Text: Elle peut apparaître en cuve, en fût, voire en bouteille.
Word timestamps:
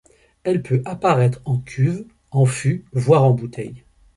Elle 0.41 0.63
peut 0.63 0.81
apparaître 0.85 1.41
en 1.45 1.59
cuve, 1.59 2.07
en 2.31 2.45
fût, 2.45 2.85
voire 2.91 3.23
en 3.23 3.33
bouteille. 3.35 3.83